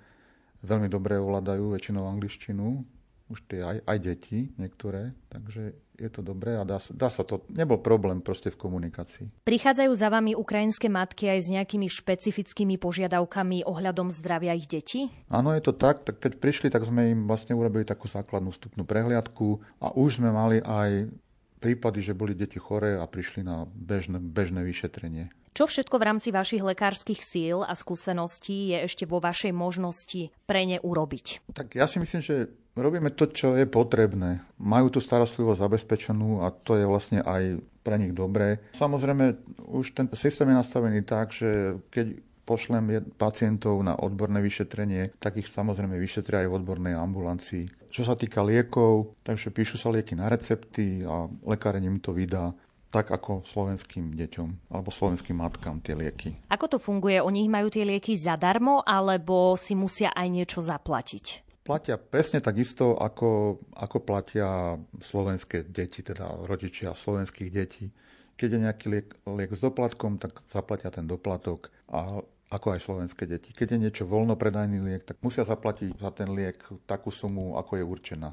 [0.63, 2.87] veľmi dobre ovládajú väčšinou angličtinu,
[3.27, 7.41] už tie aj, aj deti niektoré, takže je to dobré a dá, dá sa to,
[7.49, 9.25] nebol problém proste v komunikácii.
[9.43, 15.09] Prichádzajú za vami ukrajinské matky aj s nejakými špecifickými požiadavkami ohľadom zdravia ich detí?
[15.27, 18.85] Áno, je to tak, tak keď prišli, tak sme im vlastne urobili takú základnú vstupnú
[18.85, 21.09] prehliadku a už sme mali aj
[21.57, 25.33] prípady, že boli deti choré a prišli na bežné, bežné vyšetrenie.
[25.57, 30.69] Čo všetko v rámci vašich lekárskych síl a skúseností je ešte vo vašej možnosti pre
[30.69, 31.49] ne urobiť?
[31.49, 34.41] Tak ja si myslím, že robíme to, čo je potrebné.
[34.61, 38.61] Majú tú starostlivosť zabezpečenú a to je vlastne aj pre nich dobré.
[38.77, 39.37] Samozrejme,
[39.71, 45.51] už ten systém je nastavený tak, že keď pošlem pacientov na odborné vyšetrenie, tak ich
[45.51, 47.91] samozrejme vyšetria aj v odbornej ambulancii.
[47.91, 52.55] Čo sa týka liekov, takže píšu sa lieky na recepty a lekár im to vydá
[52.87, 56.39] tak ako slovenským deťom alebo slovenským matkám tie lieky.
[56.47, 57.19] Ako to funguje?
[57.19, 61.46] Oni majú tie lieky zadarmo alebo si musia aj niečo zaplatiť?
[61.67, 67.91] Platia presne takisto, ako, ako platia slovenské deti, teda rodičia slovenských detí.
[68.39, 73.27] Keď je nejaký liek, liek s doplatkom, tak zaplatia ten doplatok a ako aj slovenské
[73.27, 73.51] deti.
[73.51, 76.55] Keď je niečo voľnopredajný liek, tak musia zaplatiť za ten liek
[76.87, 78.31] takú sumu, ako je určená.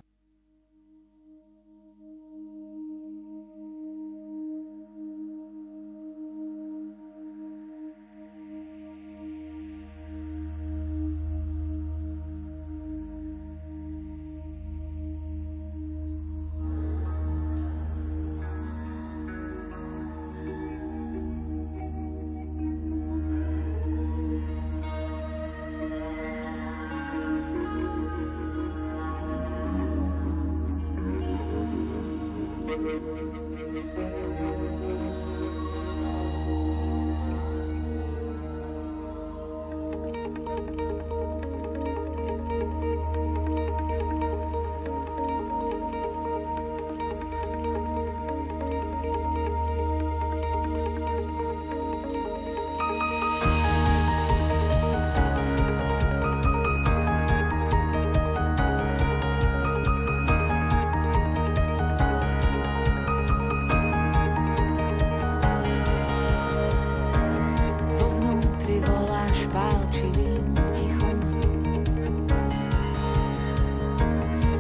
[69.55, 70.43] válčivým
[70.75, 71.19] tichom.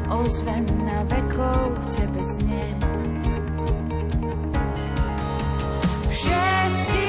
[0.07, 2.71] Ozven na vekov tebe znie.
[6.07, 7.07] Všetci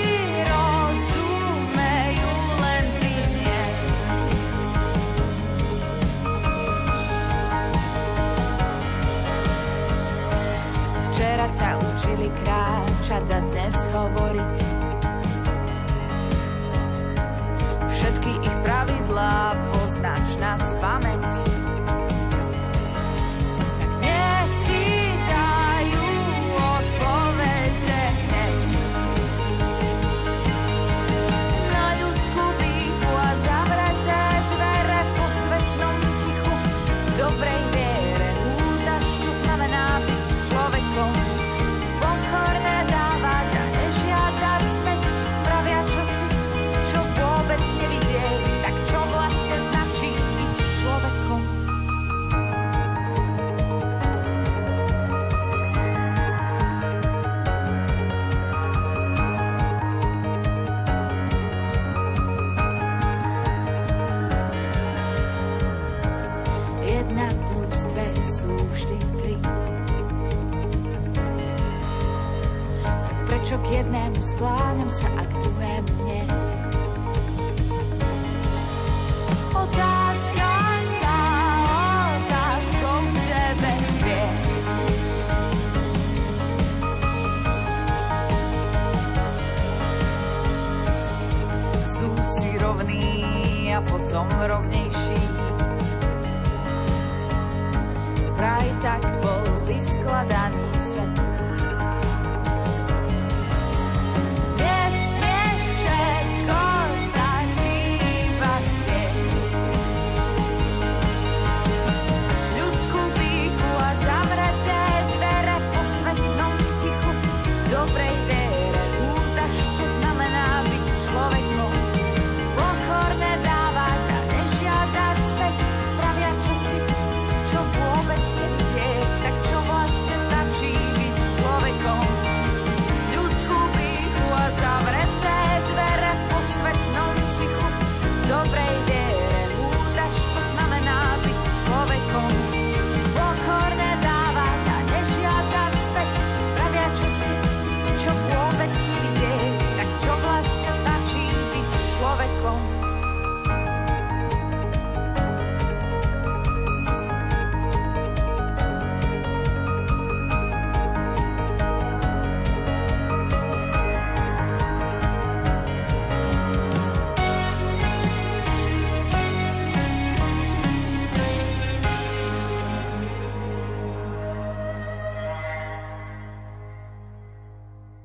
[0.50, 3.62] rozumejú, len ty nie.
[11.14, 13.35] Včera ťa učili kráčať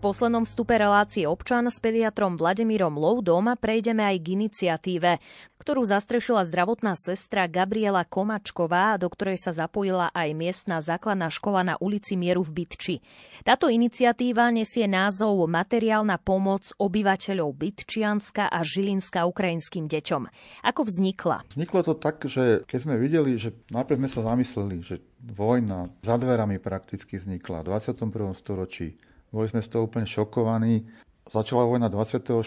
[0.00, 5.20] poslednom vstupe relácie občan s pediatrom Vladimírom Loudom prejdeme aj k iniciatíve,
[5.60, 11.74] ktorú zastrešila zdravotná sestra Gabriela Komačková, do ktorej sa zapojila aj miestna základná škola na
[11.76, 12.96] ulici Mieru v Bytči.
[13.44, 20.22] Táto iniciatíva nesie názov Materiálna pomoc obyvateľov Bytčianska a Žilinska ukrajinským deťom.
[20.64, 21.44] Ako vznikla?
[21.52, 26.16] Vzniklo to tak, že keď sme videli, že najprv sme sa zamysleli, že vojna za
[26.16, 28.32] dverami prakticky vznikla v 21.
[28.32, 28.96] storočí.
[29.30, 30.86] Boli sme z toho úplne šokovaní.
[31.30, 32.42] Začala vojna 24.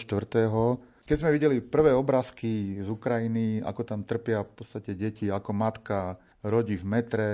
[1.04, 6.20] Keď sme videli prvé obrázky z Ukrajiny, ako tam trpia v podstate deti, ako matka
[6.44, 7.28] rodí v metre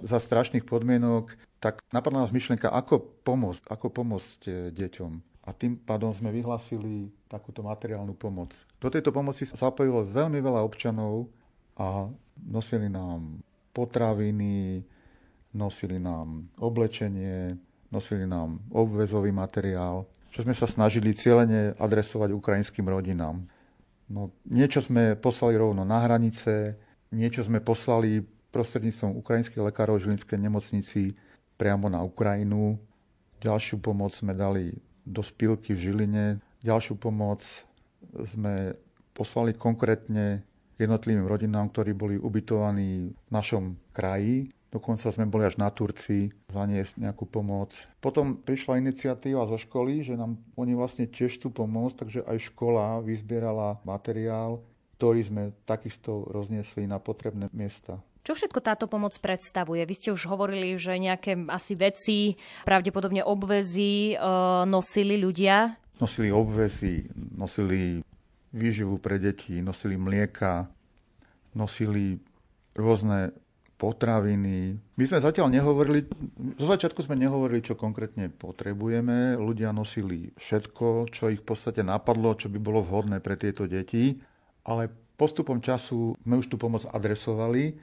[0.00, 5.12] za strašných podmienok, tak napadla nás myšlienka, ako pomôcť, ako pomôcť e, deťom.
[5.44, 8.52] A tým pádom sme vyhlásili takúto materiálnu pomoc.
[8.80, 11.28] Do tejto pomoci sa zapojilo veľmi veľa občanov
[11.76, 12.08] a
[12.40, 13.40] nosili nám
[13.76, 14.84] potraviny,
[15.52, 17.56] nosili nám oblečenie,
[17.90, 23.42] nosili nám obvezový materiál, čo sme sa snažili cieľene adresovať ukrajinským rodinám.
[24.10, 26.78] No, niečo sme poslali rovno na hranice,
[27.10, 31.14] niečo sme poslali prostredníctvom ukrajinských lekárov v Žilinskej nemocnici
[31.54, 32.78] priamo na Ukrajinu.
[33.38, 34.74] Ďalšiu pomoc sme dali
[35.06, 36.26] do spilky v Žiline.
[36.62, 37.42] Ďalšiu pomoc
[38.26, 38.74] sme
[39.14, 40.42] poslali konkrétne
[40.80, 44.50] jednotlivým rodinám, ktorí boli ubytovaní v našom kraji.
[44.70, 47.74] Dokonca sme boli až na Turcii zaniesť nejakú pomoc.
[47.98, 53.02] Potom prišla iniciatíva zo školy, že nám oni vlastne tiež chcú pomôcť, takže aj škola
[53.02, 54.62] vyzbierala materiál,
[54.94, 57.98] ktorý sme takisto rozniesli na potrebné miesta.
[58.20, 59.82] Čo všetko táto pomoc predstavuje?
[59.82, 62.36] Vy ste už hovorili, že nejaké asi veci,
[62.68, 64.14] pravdepodobne obvezy e,
[64.68, 65.74] nosili ľudia.
[65.98, 68.04] Nosili obvezy, nosili
[68.52, 70.68] výživu pre deti, nosili mlieka,
[71.56, 72.20] nosili
[72.76, 73.32] rôzne
[73.80, 74.76] potraviny.
[75.00, 76.04] My sme zatiaľ nehovorili,
[76.60, 79.40] zo začiatku sme nehovorili, čo konkrétne potrebujeme.
[79.40, 84.20] Ľudia nosili všetko, čo ich v podstate napadlo, čo by bolo vhodné pre tieto deti.
[84.68, 87.80] Ale postupom času sme už tú pomoc adresovali.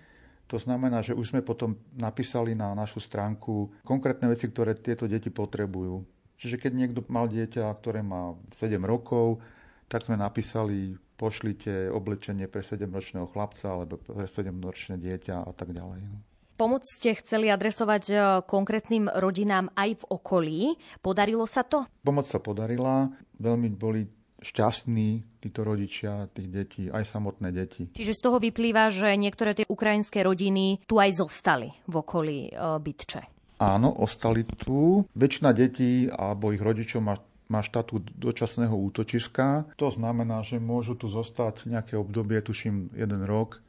[0.53, 5.33] To znamená, že už sme potom napísali na našu stránku konkrétne veci, ktoré tieto deti
[5.33, 6.05] potrebujú.
[6.37, 9.41] Čiže keď niekto mal dieťa, ktoré má 7 rokov,
[9.89, 16.05] tak sme napísali pošlite oblečenie pre 7-ročného chlapca alebo pre 7-ročné dieťa a tak ďalej.
[16.05, 16.17] No.
[16.57, 18.15] Pomoc ste chceli adresovať e,
[18.49, 20.61] konkrétnym rodinám aj v okolí.
[21.05, 21.85] Podarilo sa to?
[22.01, 23.13] Pomoc sa podarila.
[23.37, 24.09] Veľmi boli
[24.41, 27.93] šťastní títo rodičia, tých detí, aj samotné deti.
[27.93, 32.51] Čiže z toho vyplýva, že niektoré tie ukrajinské rodiny tu aj zostali v okolí e,
[32.57, 33.37] Bytče.
[33.57, 35.05] Áno, ostali tu.
[35.17, 39.67] Väčšina detí alebo ich rodičov má má štatút dočasného útočiska.
[39.79, 43.63] To znamená, že môžu tu zostať nejaké obdobie, tuším jeden rok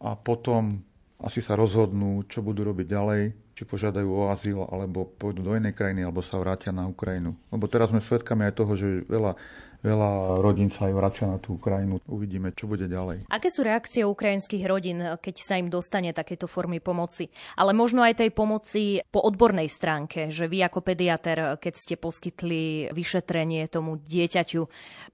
[0.00, 0.84] a potom
[1.20, 3.22] asi sa rozhodnú, čo budú robiť ďalej,
[3.52, 7.36] či požiadajú o azyl, alebo pôjdu do inej krajiny, alebo sa vrátia na Ukrajinu.
[7.52, 9.36] Lebo teraz sme svedkami aj toho, že veľa
[9.80, 12.00] veľa rodín sa aj vracia na tú Ukrajinu.
[12.08, 13.28] Uvidíme, čo bude ďalej.
[13.28, 17.28] Aké sú reakcie ukrajinských rodín, keď sa im dostane takéto formy pomoci?
[17.56, 22.92] Ale možno aj tej pomoci po odbornej stránke, že vy ako pediater, keď ste poskytli
[22.92, 24.62] vyšetrenie tomu dieťaťu,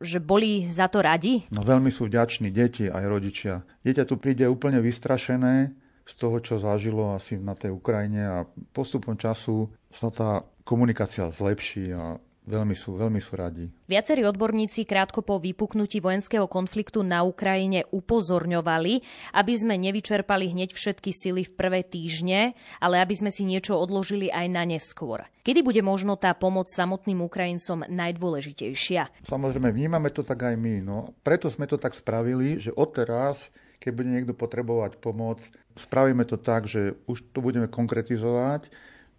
[0.02, 1.46] že boli za to radi?
[1.54, 3.62] No veľmi sú vďační deti aj rodičia.
[3.86, 5.74] Dieťa tu príde úplne vystrašené,
[6.06, 11.90] z toho, čo zažilo asi na tej Ukrajine a postupom času sa tá komunikácia zlepší
[11.90, 13.66] a Veľmi sú, veľmi sú radi.
[13.90, 18.94] Viacerí odborníci krátko po vypuknutí vojenského konfliktu na Ukrajine upozorňovali,
[19.34, 24.30] aby sme nevyčerpali hneď všetky sily v prvé týždne, ale aby sme si niečo odložili
[24.30, 25.26] aj na neskôr.
[25.42, 29.26] Kedy bude možno tá pomoc samotným Ukrajincom najdôležitejšia?
[29.26, 30.86] Samozrejme, vnímame to tak aj my.
[30.86, 31.18] No.
[31.26, 35.44] Preto sme to tak spravili, že odteraz keď bude niekto potrebovať pomoc,
[35.76, 38.72] spravíme to tak, že už to budeme konkretizovať.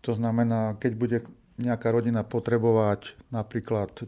[0.05, 1.17] To znamená, keď bude
[1.57, 4.05] nejaká rodina potrebovať napríklad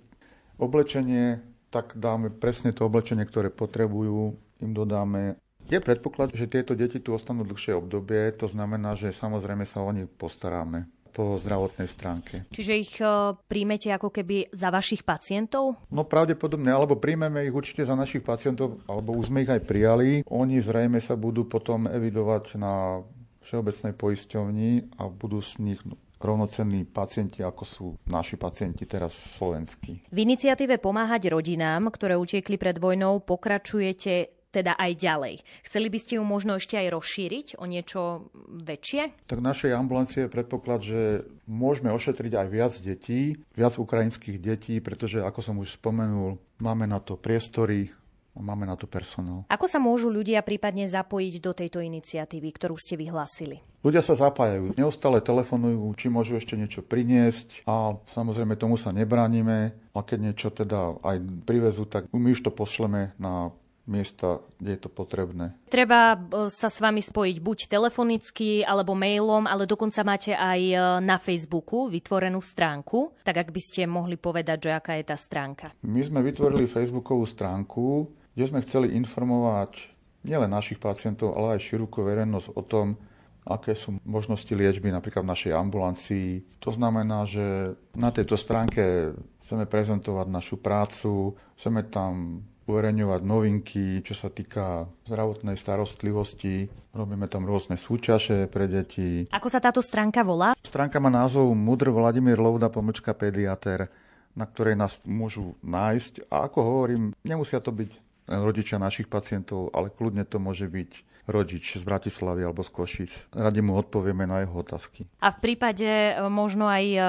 [0.62, 5.38] oblečenie, tak dáme presne to oblečenie, ktoré potrebujú, im dodáme.
[5.70, 9.92] Je predpoklad, že tieto deti tu ostanú dlhšie obdobie, to znamená, že samozrejme sa o
[9.94, 12.46] nich postaráme po zdravotnej stránke.
[12.54, 15.78] Čiže ich uh, príjmete ako keby za vašich pacientov?
[15.90, 20.22] No pravdepodobne, alebo príjmeme ich určite za našich pacientov, alebo už sme ich aj prijali.
[20.30, 23.02] Oni zrejme sa budú potom evidovať na
[23.42, 24.72] všeobecnej poisťovni
[25.02, 25.82] a budú z nich
[26.20, 30.12] rovnocenní pacienti, ako sú naši pacienti teraz slovenskí.
[30.12, 35.36] V iniciatíve Pomáhať rodinám, ktoré utiekli pred vojnou, pokračujete teda aj ďalej.
[35.62, 39.30] Chceli by ste ju možno ešte aj rozšíriť o niečo väčšie?
[39.30, 41.02] Tak v našej ambulancie je predpoklad, že
[41.46, 46.98] môžeme ošetriť aj viac detí, viac ukrajinských detí, pretože, ako som už spomenul, máme na
[46.98, 47.94] to priestory,
[48.40, 49.46] máme na to personál.
[49.52, 53.60] Ako sa môžu ľudia prípadne zapojiť do tejto iniciatívy, ktorú ste vyhlásili?
[53.80, 59.72] Ľudia sa zapájajú, neustále telefonujú, či môžu ešte niečo priniesť a samozrejme tomu sa nebránime
[59.96, 61.18] a keď niečo teda aj
[61.48, 63.56] privezú, tak my už to pošleme na
[63.90, 65.58] miesta, kde je to potrebné.
[65.74, 66.18] Treba e,
[66.54, 71.90] sa s vami spojiť buď telefonicky alebo mailom, ale dokonca máte aj e, na Facebooku
[71.90, 73.18] vytvorenú stránku.
[73.26, 75.74] Tak ak by ste mohli povedať, že aká je tá stránka.
[75.82, 78.06] My sme vytvorili Facebookovú stránku,
[78.40, 79.92] kde sme chceli informovať
[80.24, 82.96] nielen našich pacientov, ale aj širokú verejnosť o tom,
[83.44, 86.48] aké sú možnosti liečby napríklad v našej ambulancii.
[86.64, 89.12] To znamená, že na tejto stránke
[89.44, 96.72] chceme prezentovať našu prácu, chceme tam uverejňovať novinky, čo sa týka zdravotnej starostlivosti.
[96.96, 99.28] Robíme tam rôzne súťaže pre deti.
[99.36, 100.56] Ako sa táto stránka volá?
[100.64, 103.92] Stránka má názov Mudr Vladimír Lovda pomočka pediater,
[104.32, 106.32] na ktorej nás môžu nájsť.
[106.32, 111.78] A ako hovorím, nemusia to byť rodičia našich pacientov, ale kľudne to môže byť rodič
[111.78, 113.12] z Bratislavy alebo z Košic.
[113.34, 115.06] Radi mu odpovieme na jeho otázky.
[115.22, 117.00] A v prípade e, možno aj e,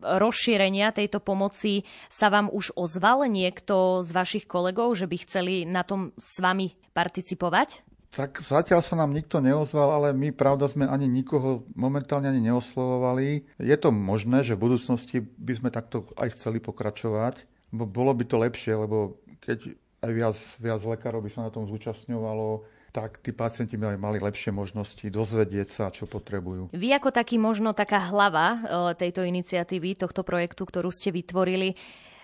[0.00, 5.84] rozšírenia tejto pomoci sa vám už ozval niekto z vašich kolegov, že by chceli na
[5.84, 7.88] tom s vami participovať?
[8.10, 13.46] Tak zatiaľ sa nám nikto neozval, ale my pravda sme ani nikoho momentálne ani neoslovovali.
[13.62, 18.26] Je to možné, že v budúcnosti by sme takto aj chceli pokračovať, bo bolo by
[18.26, 23.30] to lepšie, lebo keď aj viac, viac lekárov by sa na tom zúčastňovalo, tak tí
[23.30, 26.74] pacienti by mali lepšie možnosti dozvedieť sa, čo potrebujú.
[26.74, 28.58] Vy ako taký možno taká hlava e,
[28.98, 31.78] tejto iniciatívy, tohto projektu, ktorú ste vytvorili,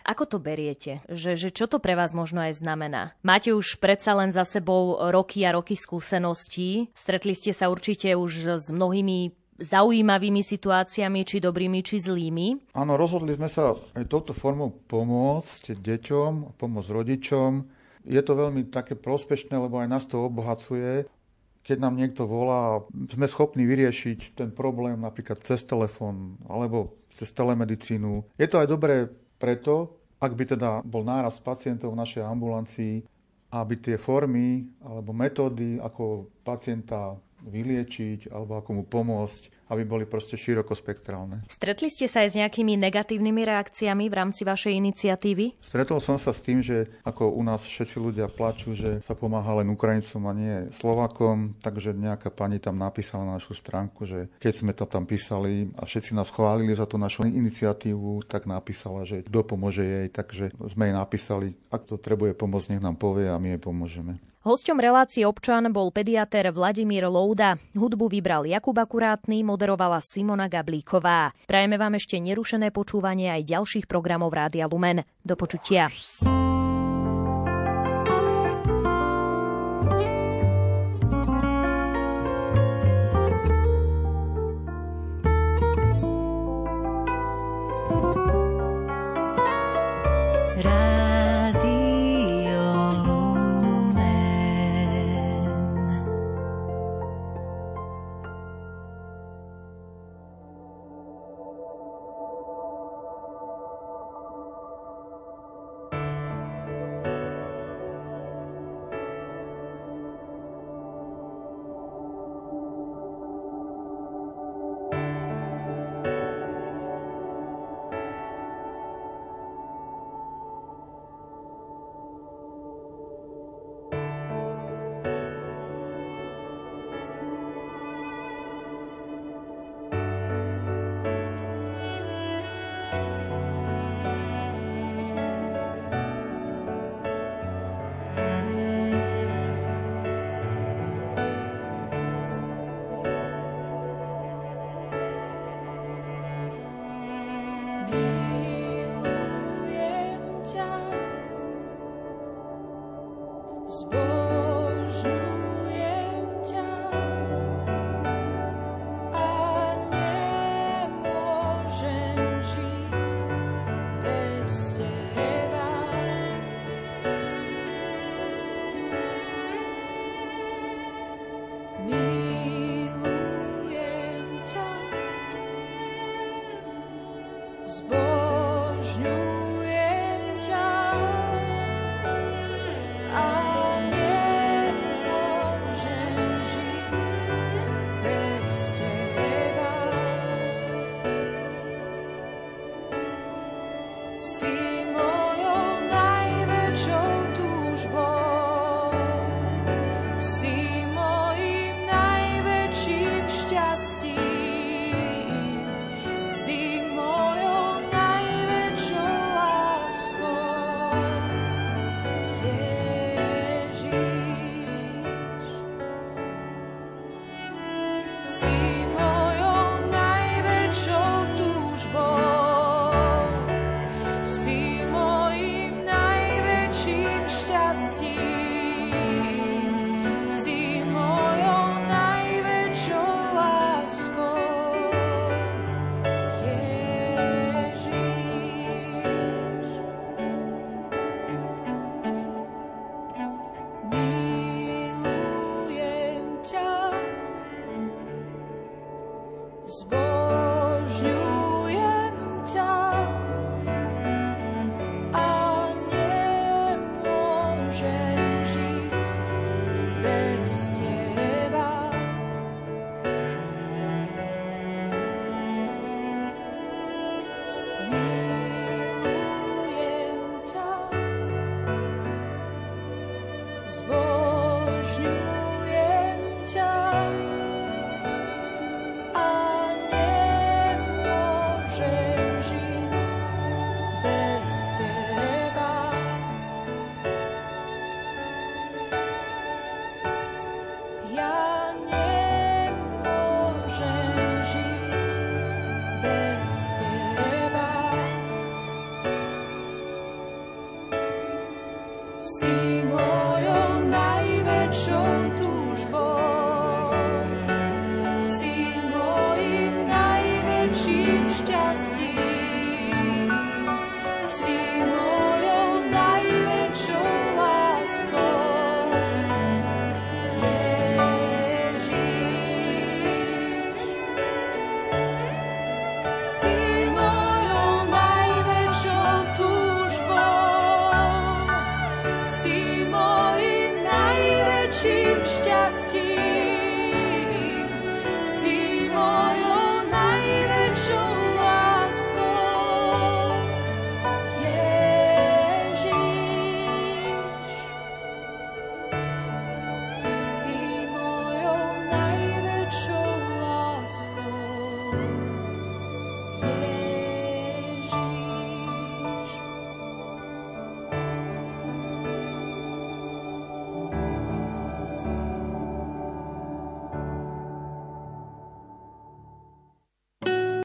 [0.07, 1.03] ako to beriete?
[1.11, 3.19] Že, že čo to pre vás možno aj znamená?
[3.27, 6.95] Máte už predsa len za sebou roky a roky skúseností.
[6.95, 12.77] Stretli ste sa určite už s mnohými zaujímavými situáciami, či dobrými, či zlými.
[12.77, 17.51] Áno, rozhodli sme sa aj touto formou pomôcť deťom, pomôcť rodičom.
[18.07, 21.09] Je to veľmi také prospešné, lebo aj nás to obohacuje.
[21.67, 28.23] keď nám niekto volá, sme schopní vyriešiť ten problém napríklad cez telefón alebo cez telemedicínu.
[28.39, 29.11] Je to aj dobré
[29.43, 33.03] preto, ak by teda bol náraz pacientov v našej ambulancii,
[33.51, 40.39] aby tie formy alebo metódy, ako pacienta vyliečiť alebo ako mu pomôcť, aby boli proste
[40.39, 41.43] širokospektrálne.
[41.51, 45.59] Stretli ste sa aj s nejakými negatívnymi reakciami v rámci vašej iniciatívy?
[45.59, 49.59] Stretol som sa s tým, že ako u nás všetci ľudia plačú, že sa pomáha
[49.59, 54.53] len Ukrajincom a nie Slovakom, takže nejaká pani tam napísala na našu stránku, že keď
[54.55, 59.27] sme to tam písali a všetci nás chválili za tú našu iniciatívu, tak napísala, že
[59.27, 63.41] kto pomôže jej, takže sme jej napísali, ak to trebuje pomôcť, nech nám povie a
[63.43, 64.23] my jej pomôžeme.
[64.47, 67.59] Hosťom relácie občan bol pediatér Vladimír Louda.
[67.75, 71.35] Hudbu vybral Jakub Akurátny, moderovala Simona Gablíková.
[71.51, 75.03] Prajeme vám ešte nerušené počúvanie aj ďalších programov Rádia Lumen.
[75.27, 75.91] Do počutia.